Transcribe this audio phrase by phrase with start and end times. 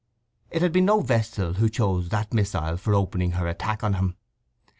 [0.49, 4.15] It had been no vestal who chose that missile for opening her attack on him.